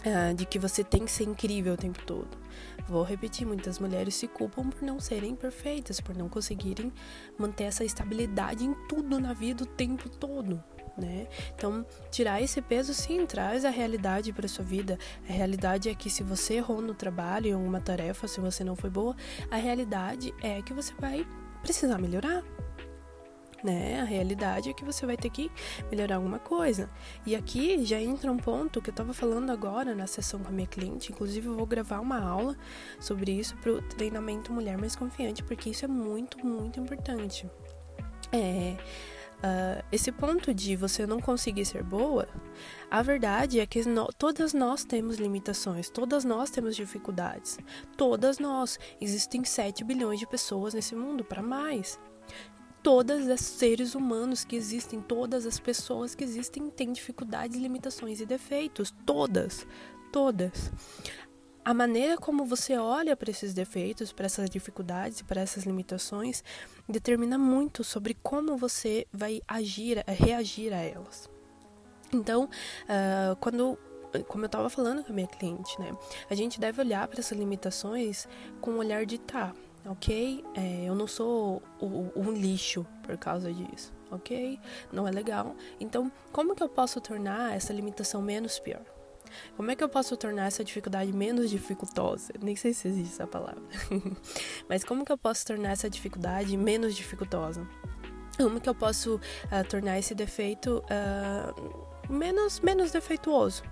uh, 0.04 0.34
de 0.34 0.44
que 0.46 0.58
você 0.58 0.84
tem 0.84 1.04
que 1.04 1.10
ser 1.10 1.25
incrível 1.25 1.75
o 1.75 1.76
tempo 1.76 2.04
todo. 2.04 2.36
Vou 2.88 3.02
repetir, 3.02 3.46
muitas 3.46 3.78
mulheres 3.78 4.14
se 4.14 4.28
culpam 4.28 4.68
por 4.68 4.82
não 4.82 5.00
serem 5.00 5.34
perfeitas, 5.34 6.00
por 6.00 6.16
não 6.16 6.28
conseguirem 6.28 6.92
manter 7.38 7.64
essa 7.64 7.84
estabilidade 7.84 8.64
em 8.64 8.75
tudo 8.88 9.18
na 9.20 9.32
vida 9.32 9.64
o 9.64 9.66
tempo 9.66 10.08
todo 10.08 10.62
né? 10.97 11.26
Então, 11.55 11.85
tirar 12.11 12.41
esse 12.41 12.61
peso 12.62 12.95
sim 12.95 13.26
traz 13.26 13.65
a 13.65 13.71
realidade 13.71 14.33
para 14.33 14.49
sua 14.49 14.65
vida. 14.65 14.99
A 15.29 15.33
realidade 15.33 15.88
é 15.88 15.95
que 15.95 16.09
se 16.09 16.23
você 16.23 16.55
errou 16.55 16.81
no 16.81 16.95
trabalho, 16.95 17.49
em 17.49 17.55
uma 17.55 17.81
tarefa, 17.81 18.26
se 18.26 18.41
você 18.41 18.65
não 18.65 18.75
foi 18.75 18.91
boa, 18.91 19.15
a 19.50 19.57
realidade 19.57 20.35
é 20.43 20.62
que 20.62 20.73
você 20.73 20.95
vai 20.99 21.26
precisar 21.62 21.99
melhorar. 21.99 22.43
Né? 23.65 24.00
A 24.00 24.05
realidade 24.05 24.71
é 24.71 24.73
que 24.73 24.85
você 24.85 25.05
vai 25.07 25.17
ter 25.17 25.31
que 25.31 25.50
melhorar 25.91 26.17
alguma 26.17 26.38
coisa. 26.38 26.88
E 27.25 27.35
aqui 27.35 27.85
já 27.85 28.00
entra 28.00 28.31
um 28.31 28.37
ponto 28.37 28.81
que 28.81 28.91
eu 28.91 28.93
estava 28.93 29.12
falando 29.12 29.50
agora 29.50 29.95
na 29.95 30.07
sessão 30.07 30.41
com 30.41 30.49
a 30.49 30.53
minha 30.53 30.67
cliente. 30.67 31.11
Inclusive, 31.11 31.49
eu 31.49 31.57
vou 31.57 31.67
gravar 31.67 32.00
uma 32.00 32.21
aula 32.21 32.57
sobre 33.00 33.33
isso 33.33 33.57
para 33.57 33.73
o 33.73 33.83
treinamento 33.83 34.53
Mulher 34.53 34.79
Mais 34.79 34.95
Confiante, 34.95 35.43
porque 35.43 35.71
isso 35.71 35.85
é 35.85 35.88
muito, 35.88 36.47
muito 36.47 36.79
importante. 36.79 37.50
É, 38.31 38.76
Uh, 39.37 39.85
esse 39.93 40.11
ponto 40.11 40.55
de 40.55 40.75
você 40.76 41.07
não 41.07 41.21
conseguir 41.21 41.66
ser 41.66 41.83
boa, 41.83 42.26
a 42.90 43.02
verdade 43.02 43.61
é 43.61 43.66
que 43.66 43.87
no, 43.87 44.07
todas 44.19 44.55
nós 44.55 44.83
temos 44.83 45.19
limitações, 45.19 45.90
todas 45.90 46.25
nós 46.25 46.49
temos 46.49 46.75
dificuldades, 46.75 47.59
todas 47.97 48.38
nós. 48.38 48.78
Existem 49.00 49.45
7 49.45 49.85
bilhões 49.85 50.19
de 50.19 50.26
pessoas 50.26 50.73
nesse 50.73 50.95
mundo, 50.95 51.23
para 51.23 51.43
mais. 51.43 52.00
Todas 52.83 53.26
os 53.26 53.40
seres 53.40 53.95
humanos 53.95 54.45
que 54.45 54.57
existem, 54.57 55.00
todas 55.00 55.45
as 55.45 55.61
pessoas 55.61 56.14
que 56.14 56.25
existem 56.25 56.71
têm 56.71 56.93
dificuldades, 56.93 57.59
limitações 57.59 58.21
e 58.21 58.26
defeitos, 58.26 58.95
todas, 59.05 59.66
todas 60.12 60.73
a 61.66 61.75
maneira 61.75 62.16
como 62.16 62.44
você 62.44 62.78
olha 62.78 63.16
para 63.16 63.28
esses 63.28 63.52
defeitos, 63.52 64.12
para 64.12 64.26
essas 64.26 64.49
dificuldades, 64.49 65.20
para 65.20 65.40
essas 65.40 65.64
limitações, 65.64 66.44
determina 66.88 67.37
muito 67.37 67.82
sobre 67.82 68.14
como 68.23 68.56
você 68.56 69.04
vai 69.12 69.42
agir, 69.49 70.04
reagir 70.06 70.73
a 70.73 70.76
elas. 70.76 71.28
Então, 72.12 72.44
uh, 72.44 73.35
quando 73.40 73.76
como 74.28 74.44
eu 74.44 74.46
estava 74.46 74.70
falando 74.70 75.02
com 75.02 75.11
a 75.11 75.14
minha 75.14 75.26
cliente, 75.26 75.78
né? 75.80 75.94
A 76.30 76.37
gente 76.37 76.61
deve 76.61 76.80
olhar 76.80 77.06
para 77.08 77.18
essas 77.18 77.37
limitações 77.37 78.28
com 78.61 78.70
o 78.70 78.78
olhar 78.78 79.04
de 79.04 79.18
tá, 79.18 79.52
ok? 79.85 80.44
É, 80.54 80.85
eu 80.85 80.94
não 80.94 81.08
sou 81.08 81.61
um 81.82 82.30
lixo 82.30 82.87
por 83.02 83.18
causa 83.18 83.52
disso, 83.52 83.92
ok? 84.11 84.58
Não 84.92 85.06
é 85.06 85.11
legal. 85.11 85.56
Então, 85.80 86.11
como 86.32 86.54
que 86.54 86.62
eu 86.62 86.68
posso 86.68 87.00
tornar 87.00 87.56
essa 87.56 87.73
limitação 87.73 88.23
menos 88.23 88.61
pior? 88.61 88.96
Como 89.56 89.71
é 89.71 89.76
que 89.76 89.83
eu 89.83 89.88
posso 89.88 90.16
tornar 90.16 90.47
essa 90.47 90.64
dificuldade 90.64 91.12
menos 91.12 91.50
dificultosa? 91.50 92.33
Nem 92.42 92.56
sei 92.56 92.73
se 92.73 92.88
existe 92.88 93.14
essa 93.14 93.26
palavra. 93.26 93.62
Mas 94.68 94.85
como 94.85 95.04
que 95.04 95.12
eu 95.12 95.18
posso 95.18 95.47
tornar 95.47 95.71
essa 95.71 95.88
dificuldade 95.88 96.56
menos 96.56 96.95
dificultosa? 96.95 97.66
Como 98.37 98.61
que 98.61 98.68
eu 98.68 98.75
posso 98.75 99.16
uh, 99.16 99.68
tornar 99.68 99.99
esse 99.99 100.14
defeito 100.14 100.85
uh, 100.85 102.12
menos, 102.12 102.61
menos 102.61 102.92
defeituoso? 102.92 103.62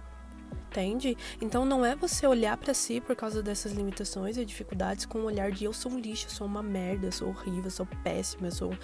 Entende? 0.71 1.17
Então 1.41 1.65
não 1.65 1.85
é 1.85 1.95
você 1.95 2.27
olhar 2.27 2.57
para 2.57 2.75
si 2.75 3.01
por 3.01 3.15
causa 3.15 3.41
dessas 3.41 3.73
limitações 3.73 4.37
e 4.37 4.45
dificuldades 4.45 5.07
com 5.07 5.19
o 5.19 5.23
um 5.23 5.25
olhar 5.27 5.53
de 5.53 5.65
eu 5.65 5.73
sou 5.73 5.93
um 5.93 5.99
lixo, 5.99 6.27
eu 6.27 6.31
sou 6.31 6.47
uma 6.49 6.65
merda, 6.65 7.07
eu 7.07 7.13
sou 7.13 7.29
horrível, 7.29 7.65
eu 7.65 7.71
sou 7.71 7.87
péssima, 8.03 8.49
eu 8.49 8.53
sou 8.53 8.77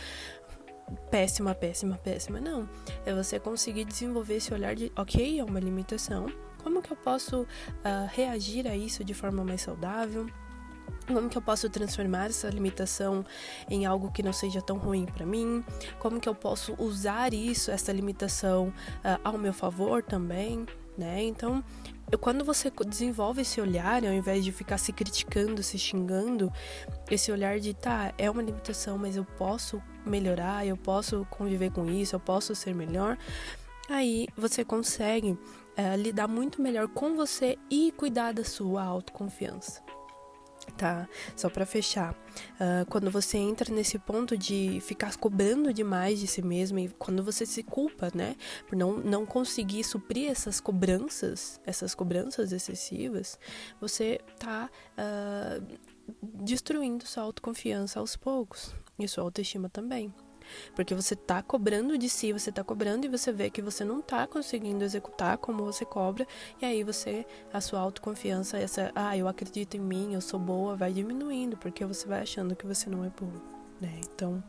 péssima, 1.11 1.55
péssima, 1.55 1.97
péssima. 1.97 2.41
Não. 2.41 2.69
É 3.05 3.12
você 3.12 3.41
conseguir 3.41 3.85
desenvolver 3.85 4.37
esse 4.37 4.53
olhar 4.53 4.75
de, 4.75 4.93
ok, 4.97 5.41
é 5.41 5.45
uma 5.45 5.59
limitação, 5.59 6.27
como 6.62 6.83
que 6.83 6.93
eu 6.93 6.97
posso 6.97 7.43
uh, 7.43 7.47
reagir 8.12 8.67
a 8.67 8.76
isso 8.76 9.05
de 9.05 9.14
forma 9.14 9.45
mais 9.45 9.62
saudável? 9.62 10.26
Como 11.07 11.29
que 11.29 11.37
eu 11.37 11.43
posso 11.43 11.69
transformar 11.69 12.26
essa 12.26 12.49
limitação 12.49 13.25
em 13.69 13.87
algo 13.87 14.11
que 14.11 14.23
não 14.23 14.33
seja 14.33 14.62
tão 14.62 14.76
ruim 14.76 15.07
para 15.07 15.26
mim? 15.26 15.64
Como 15.99 16.21
que 16.21 16.29
eu 16.29 16.35
posso 16.35 16.75
usar 16.79 17.35
isso, 17.35 17.71
essa 17.71 17.93
limitação, 17.93 18.69
uh, 18.69 19.21
ao 19.25 19.37
meu 19.37 19.52
favor 19.52 20.02
também? 20.02 20.67
Né? 20.97 21.23
Então, 21.23 21.64
quando 22.21 22.45
você 22.45 22.71
desenvolve 22.87 23.43
esse 23.43 23.61
olhar, 23.61 24.05
ao 24.05 24.12
invés 24.12 24.45
de 24.45 24.52
ficar 24.52 24.79
se 24.79 24.93
criticando, 24.93 25.62
se 25.62 25.79
xingando, 25.79 26.52
esse 27.11 27.33
olhar 27.33 27.59
de 27.59 27.73
tá, 27.73 28.12
é 28.19 28.31
uma 28.31 28.43
limitação, 28.43 28.99
mas 28.99 29.17
eu 29.17 29.25
posso 29.25 29.83
melhorar, 30.05 30.67
eu 30.67 30.76
posso 30.76 31.26
conviver 31.31 31.71
com 31.71 31.87
isso, 31.88 32.17
eu 32.17 32.21
posso 32.21 32.55
ser 32.55 32.75
melhor, 32.75 33.17
aí 33.88 34.29
você 34.37 34.64
consegue 34.64 35.38
é, 35.81 35.97
lidar 35.97 36.29
muito 36.29 36.61
melhor 36.61 36.89
com 36.89 37.17
você 37.17 37.59
e 37.71 37.91
cuidar 37.93 38.33
da 38.35 38.45
sua 38.45 38.85
autoconfiança. 38.85 39.83
Tá? 40.77 41.09
Só 41.35 41.49
para 41.49 41.65
fechar, 41.65 42.13
uh, 42.13 42.85
quando 42.91 43.11
você 43.11 43.39
entra 43.39 43.75
nesse 43.75 43.99
ponto 43.99 44.37
de 44.37 44.79
ficar 44.83 45.17
cobrando 45.17 45.73
demais 45.73 46.21
de 46.21 46.27
si 46.27 46.43
mesmo 46.43 46.79
e 46.79 46.91
quando 46.91 47.25
você 47.25 47.47
se 47.47 47.63
culpa, 47.63 48.11
né, 48.15 48.37
por 48.69 48.77
não, 48.77 48.99
não 48.99 49.25
conseguir 49.25 49.83
suprir 49.85 50.31
essas 50.31 50.61
cobranças, 50.61 51.59
essas 51.65 51.95
cobranças 51.95 52.53
excessivas, 52.53 53.39
você 53.81 54.21
tá 54.39 54.69
uh, 54.99 55.79
destruindo 56.45 57.07
sua 57.07 57.23
autoconfiança 57.23 57.99
aos 57.99 58.17
poucos 58.17 58.75
e 58.99 59.09
sua 59.09 59.25
autoestima 59.25 59.71
também. 59.71 60.13
Porque 60.75 60.95
você 60.95 61.14
tá 61.14 61.42
cobrando 61.42 61.97
de 61.99 62.09
si, 62.09 62.33
você 62.33 62.50
tá 62.50 62.62
cobrando 62.64 63.07
e 63.07 63.09
você 63.09 63.33
vê 63.33 63.50
que 63.50 63.62
você 63.62 63.85
não 63.85 64.00
tá 64.00 64.26
conseguindo 64.26 64.85
executar 64.85 65.38
como 65.38 65.64
você 65.64 65.85
cobra, 65.85 66.26
e 66.61 66.64
aí 66.64 66.83
você, 66.83 67.26
a 67.52 67.61
sua 67.61 67.80
autoconfiança, 67.80 68.59
essa, 68.59 68.90
ah, 68.95 69.16
eu 69.16 69.28
acredito 69.28 69.76
em 69.76 69.80
mim, 69.80 70.14
eu 70.14 70.21
sou 70.21 70.38
boa, 70.38 70.76
vai 70.76 70.92
diminuindo, 70.92 71.57
porque 71.57 71.85
você 71.85 72.07
vai 72.07 72.23
achando 72.23 72.57
que 72.57 72.66
você 72.66 72.88
não 72.88 73.04
é 73.04 73.11
boa, 73.11 73.42
né? 73.80 74.00
Então, 74.04 74.42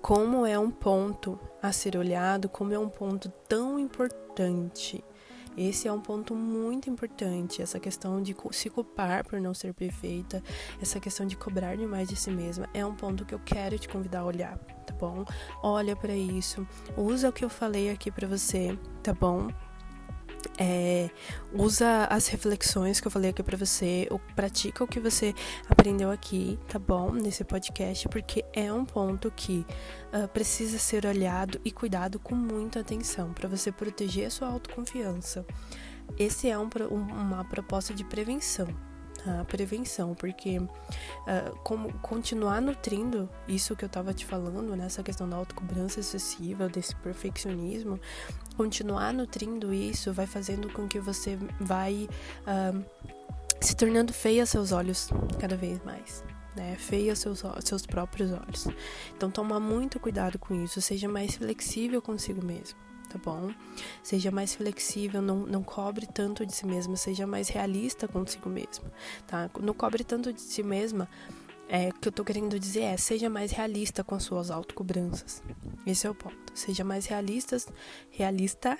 como 0.00 0.46
é 0.46 0.58
um 0.58 0.70
ponto 0.70 1.38
a 1.62 1.72
ser 1.72 1.96
olhado, 1.96 2.48
como 2.48 2.72
é 2.72 2.78
um 2.78 2.88
ponto 2.88 3.28
tão 3.48 3.78
importante. 3.78 5.02
Esse 5.56 5.88
é 5.88 5.92
um 5.92 6.00
ponto 6.00 6.34
muito 6.34 6.90
importante, 6.90 7.62
essa 7.62 7.80
questão 7.80 8.20
de 8.20 8.36
se 8.52 8.68
culpar 8.68 9.24
por 9.24 9.40
não 9.40 9.54
ser 9.54 9.72
perfeita, 9.72 10.42
essa 10.82 11.00
questão 11.00 11.26
de 11.26 11.34
cobrar 11.34 11.76
demais 11.76 12.08
de 12.08 12.14
si 12.14 12.30
mesma, 12.30 12.68
é 12.74 12.84
um 12.84 12.94
ponto 12.94 13.24
que 13.24 13.34
eu 13.34 13.40
quero 13.42 13.78
te 13.78 13.88
convidar 13.88 14.20
a 14.20 14.26
olhar, 14.26 14.58
tá 14.86 14.94
bom? 14.94 15.24
Olha 15.62 15.96
para 15.96 16.14
isso, 16.14 16.66
usa 16.96 17.28
o 17.28 17.32
que 17.32 17.44
eu 17.44 17.50
falei 17.50 17.90
aqui 17.90 18.10
para 18.10 18.26
você, 18.26 18.78
tá 19.02 19.12
bom? 19.12 19.48
É, 20.58 21.10
usa 21.52 22.06
as 22.08 22.28
reflexões 22.28 23.00
que 23.00 23.06
eu 23.06 23.10
falei 23.10 23.30
aqui 23.30 23.42
para 23.42 23.56
você, 23.56 24.06
ou 24.10 24.18
pratica 24.34 24.84
o 24.84 24.86
que 24.86 25.00
você 25.00 25.34
aprendeu 25.68 26.10
aqui, 26.10 26.58
tá 26.68 26.78
bom? 26.78 27.10
Nesse 27.12 27.44
podcast, 27.44 28.08
porque 28.08 28.44
é 28.52 28.72
um 28.72 28.84
ponto 28.84 29.30
que 29.30 29.66
uh, 30.12 30.28
precisa 30.28 30.78
ser 30.78 31.04
olhado 31.04 31.60
e 31.64 31.70
cuidado 31.70 32.18
com 32.18 32.34
muita 32.34 32.80
atenção 32.80 33.32
para 33.32 33.48
você 33.48 33.72
proteger 33.72 34.26
a 34.26 34.30
sua 34.30 34.48
autoconfiança. 34.48 35.44
Esse 36.18 36.48
é 36.48 36.56
um, 36.56 36.68
uma 36.90 37.44
proposta 37.44 37.92
de 37.92 38.04
prevenção, 38.04 38.68
a 39.26 39.44
prevenção, 39.44 40.14
porque 40.14 40.58
uh, 40.58 40.68
como 41.64 41.92
continuar 41.98 42.60
nutrindo 42.60 43.28
isso 43.48 43.74
que 43.74 43.84
eu 43.84 43.88
estava 43.88 44.14
te 44.14 44.24
falando, 44.24 44.76
nessa 44.76 45.00
né, 45.00 45.04
questão 45.04 45.28
da 45.28 45.36
autocobrança 45.36 46.00
excessiva, 46.00 46.68
desse 46.68 46.94
perfeccionismo, 46.96 48.00
continuar 48.56 49.12
nutrindo 49.12 49.72
isso 49.72 50.12
vai 50.12 50.26
fazendo 50.26 50.72
com 50.72 50.86
que 50.86 51.00
você 51.00 51.36
vai 51.60 52.08
uh, 52.46 52.84
se 53.60 53.74
tornando 53.74 54.12
feia 54.12 54.42
aos 54.42 54.50
seus 54.50 54.72
olhos 54.72 55.10
cada 55.38 55.56
vez 55.56 55.82
mais. 55.84 56.24
Né, 56.54 56.74
feia 56.78 57.14
seus, 57.14 57.42
seus 57.62 57.84
próprios 57.84 58.32
olhos. 58.32 58.66
Então, 59.14 59.30
toma 59.30 59.60
muito 59.60 60.00
cuidado 60.00 60.38
com 60.38 60.54
isso. 60.64 60.80
Seja 60.80 61.06
mais 61.06 61.36
flexível 61.36 62.00
consigo 62.00 62.42
mesmo 62.42 62.78
tá 63.18 63.30
bom? 63.30 63.52
Seja 64.02 64.30
mais 64.30 64.54
flexível, 64.54 65.20
não, 65.22 65.46
não 65.46 65.62
cobre 65.62 66.06
tanto 66.06 66.44
de 66.44 66.54
si 66.54 66.66
mesma, 66.66 66.96
seja 66.96 67.26
mais 67.26 67.48
realista 67.48 68.06
consigo 68.06 68.48
mesmo, 68.48 68.84
tá? 69.26 69.50
Não 69.60 69.74
cobre 69.74 70.04
tanto 70.04 70.32
de 70.32 70.40
si 70.40 70.62
mesma, 70.62 71.08
é, 71.68 71.88
o 71.88 71.94
que 71.94 72.08
eu 72.08 72.12
tô 72.12 72.24
querendo 72.24 72.58
dizer 72.58 72.82
é, 72.82 72.96
seja 72.96 73.28
mais 73.28 73.50
realista 73.50 74.04
com 74.04 74.14
as 74.14 74.22
suas 74.22 74.50
autocobranças. 74.50 75.42
Esse 75.86 76.06
é 76.06 76.10
o 76.10 76.14
ponto. 76.14 76.36
Seja 76.54 76.84
mais 76.84 77.06
realistas, 77.06 77.66
realista 78.10 78.78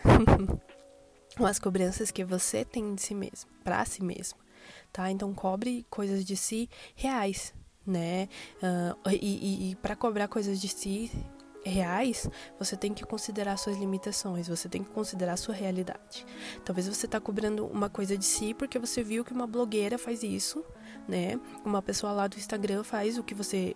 com 1.36 1.44
as 1.44 1.58
cobranças 1.58 2.10
que 2.10 2.24
você 2.24 2.64
tem 2.64 2.94
de 2.94 3.02
si 3.02 3.14
mesmo, 3.14 3.50
para 3.64 3.84
si 3.84 4.02
mesmo, 4.02 4.38
tá? 4.92 5.10
Então 5.10 5.34
cobre 5.34 5.84
coisas 5.90 6.24
de 6.24 6.36
si 6.36 6.70
reais, 6.94 7.52
né? 7.84 8.28
Uh, 8.62 9.10
e, 9.10 9.16
e, 9.16 9.70
e 9.70 9.76
para 9.76 9.96
cobrar 9.96 10.28
coisas 10.28 10.60
de 10.60 10.68
si 10.68 11.10
reais, 11.68 12.28
você 12.58 12.76
tem 12.76 12.94
que 12.94 13.04
considerar 13.04 13.56
suas 13.56 13.76
limitações, 13.76 14.48
você 14.48 14.68
tem 14.68 14.82
que 14.82 14.90
considerar 14.90 15.36
sua 15.36 15.54
realidade. 15.54 16.26
Talvez 16.64 16.88
você 16.88 17.06
está 17.06 17.20
cobrando 17.20 17.66
uma 17.66 17.88
coisa 17.88 18.16
de 18.16 18.24
si 18.24 18.54
porque 18.54 18.78
você 18.78 19.02
viu 19.02 19.24
que 19.24 19.32
uma 19.32 19.46
blogueira 19.46 19.98
faz 19.98 20.22
isso, 20.22 20.64
né? 21.08 21.38
Uma 21.64 21.82
pessoa 21.82 22.12
lá 22.12 22.26
do 22.26 22.36
Instagram 22.36 22.82
faz 22.82 23.18
o 23.18 23.22
que 23.22 23.34
você 23.34 23.74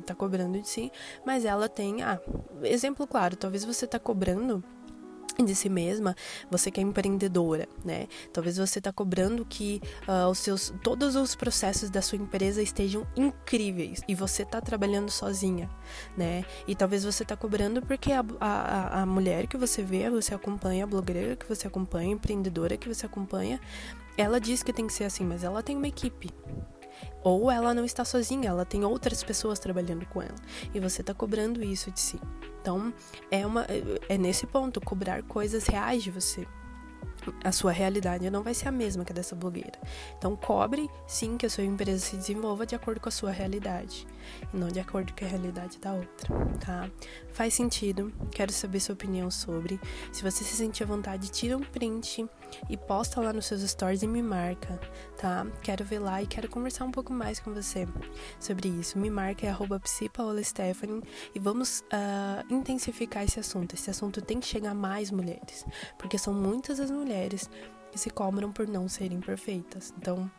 está 0.00 0.12
é, 0.12 0.16
cobrando 0.16 0.60
de 0.60 0.68
si, 0.68 0.90
mas 1.24 1.44
ela 1.44 1.68
tem, 1.68 2.02
ah, 2.02 2.20
exemplo 2.62 3.06
claro, 3.06 3.36
talvez 3.36 3.64
você 3.64 3.84
está 3.84 3.98
cobrando 3.98 4.62
de 5.42 5.54
si 5.54 5.68
mesma, 5.68 6.14
você 6.50 6.70
que 6.70 6.80
é 6.80 6.82
empreendedora, 6.82 7.68
né? 7.84 8.06
Talvez 8.32 8.56
você 8.56 8.78
está 8.78 8.92
cobrando 8.92 9.44
que 9.44 9.80
uh, 10.06 10.28
os 10.28 10.38
seus, 10.38 10.72
todos 10.82 11.16
os 11.16 11.34
processos 11.34 11.90
da 11.90 12.02
sua 12.02 12.18
empresa 12.18 12.62
estejam 12.62 13.06
incríveis 13.16 14.00
e 14.06 14.14
você 14.14 14.42
está 14.42 14.60
trabalhando 14.60 15.10
sozinha, 15.10 15.68
né? 16.16 16.44
E 16.66 16.74
talvez 16.74 17.04
você 17.04 17.22
está 17.22 17.36
cobrando 17.36 17.82
porque 17.82 18.12
a, 18.12 18.24
a, 18.40 19.02
a 19.02 19.06
mulher 19.06 19.46
que 19.46 19.56
você 19.56 19.82
vê, 19.82 20.08
você 20.10 20.34
acompanha, 20.34 20.84
a 20.84 20.86
blogueira 20.86 21.36
que 21.36 21.48
você 21.48 21.66
acompanha, 21.66 22.08
a 22.08 22.12
empreendedora 22.12 22.76
que 22.76 22.88
você 22.88 23.06
acompanha, 23.06 23.60
ela 24.16 24.40
diz 24.40 24.62
que 24.62 24.72
tem 24.72 24.86
que 24.86 24.92
ser 24.92 25.04
assim, 25.04 25.24
mas 25.24 25.42
ela 25.42 25.62
tem 25.62 25.76
uma 25.76 25.88
equipe, 25.88 26.30
ou 27.22 27.50
ela 27.50 27.72
não 27.74 27.84
está 27.84 28.04
sozinha, 28.04 28.48
ela 28.48 28.64
tem 28.64 28.84
outras 28.84 29.22
pessoas 29.22 29.58
trabalhando 29.58 30.06
com 30.06 30.22
ela. 30.22 30.34
E 30.74 30.80
você 30.80 31.00
está 31.00 31.14
cobrando 31.14 31.62
isso 31.62 31.90
de 31.90 32.00
si. 32.00 32.20
Então, 32.60 32.92
é, 33.30 33.46
uma, 33.46 33.66
é 34.08 34.16
nesse 34.16 34.46
ponto, 34.46 34.80
cobrar 34.80 35.22
coisas 35.22 35.66
reais 35.66 36.02
de 36.02 36.10
você 36.10 36.46
a 37.42 37.52
sua 37.52 37.72
realidade 37.72 38.28
não 38.30 38.42
vai 38.42 38.52
ser 38.54 38.68
a 38.68 38.72
mesma 38.72 39.04
que 39.04 39.12
a 39.12 39.14
dessa 39.14 39.34
blogueira. 39.34 39.78
Então, 40.18 40.36
cobre 40.36 40.90
sim 41.06 41.36
que 41.36 41.46
a 41.46 41.50
sua 41.50 41.64
empresa 41.64 41.98
se 41.98 42.16
desenvolva 42.16 42.66
de 42.66 42.74
acordo 42.74 43.00
com 43.00 43.08
a 43.08 43.12
sua 43.12 43.30
realidade 43.30 44.06
e 44.52 44.56
não 44.56 44.68
de 44.68 44.80
acordo 44.80 45.12
com 45.12 45.24
a 45.24 45.28
realidade 45.28 45.78
da 45.78 45.92
outra, 45.92 46.34
tá? 46.64 46.90
Faz 47.32 47.54
sentido? 47.54 48.12
Quero 48.30 48.52
saber 48.52 48.80
sua 48.80 48.94
opinião 48.94 49.30
sobre. 49.30 49.80
Se 50.12 50.22
você 50.22 50.44
se 50.44 50.56
sentir 50.56 50.84
à 50.84 50.86
vontade, 50.86 51.30
tira 51.30 51.56
um 51.56 51.62
print 51.62 52.26
e 52.68 52.76
posta 52.76 53.20
lá 53.20 53.32
nos 53.32 53.46
seus 53.46 53.62
stories 53.62 54.02
e 54.02 54.06
me 54.06 54.22
marca, 54.22 54.78
tá? 55.18 55.46
Quero 55.62 55.84
ver 55.84 55.98
lá 55.98 56.22
e 56.22 56.26
quero 56.26 56.48
conversar 56.48 56.84
um 56.84 56.90
pouco 56.90 57.12
mais 57.12 57.40
com 57.40 57.52
você 57.52 57.86
sobre 58.38 58.68
isso. 58.68 58.98
Me 58.98 59.10
marca 59.10 59.46
é 59.46 59.50
arroba 59.50 59.80
e 61.34 61.38
vamos 61.38 61.80
uh, 61.80 62.52
intensificar 62.52 63.24
esse 63.24 63.40
assunto. 63.40 63.74
Esse 63.74 63.90
assunto 63.90 64.20
tem 64.20 64.40
que 64.40 64.46
chegar 64.46 64.70
a 64.70 64.74
mais 64.74 65.10
mulheres, 65.10 65.64
porque 65.98 66.18
são 66.18 66.32
muitas 66.34 66.80
as 66.80 66.90
mulheres 66.90 67.48
que 67.90 67.98
se 67.98 68.10
cobram 68.10 68.52
por 68.52 68.66
não 68.66 68.88
serem 68.88 69.20
perfeitas. 69.20 69.94
Então, 69.96 70.30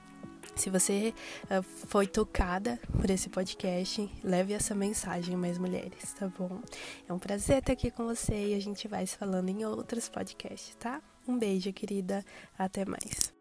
se 0.55 0.69
você 0.69 1.13
uh, 1.45 1.63
foi 1.63 2.07
tocada 2.07 2.79
por 2.99 3.09
esse 3.09 3.29
podcast, 3.29 4.09
leve 4.23 4.53
essa 4.53 4.73
mensagem 4.73 5.35
mais 5.35 5.57
mulheres, 5.57 6.13
tá 6.13 6.27
bom? 6.27 6.61
É 7.07 7.13
um 7.13 7.19
prazer 7.19 7.59
estar 7.59 7.73
aqui 7.73 7.91
com 7.91 8.05
você 8.05 8.51
e 8.51 8.55
a 8.55 8.59
gente 8.61 8.87
vai 8.87 9.05
se 9.05 9.17
falando 9.17 9.49
em 9.49 9.65
outros 9.65 10.09
podcasts, 10.09 10.75
tá? 10.75 11.01
Um 11.27 11.37
beijo, 11.37 11.73
querida. 11.73 12.23
Até 12.57 12.85
mais. 12.85 13.34